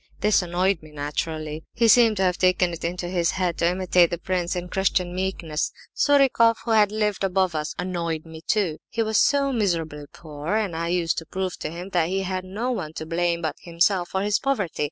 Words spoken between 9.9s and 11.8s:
poor, and I used to prove to